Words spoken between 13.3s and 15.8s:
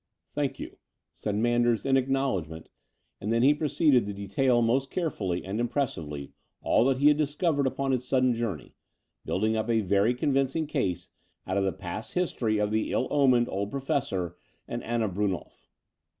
old Professor and Anna Brunnolf.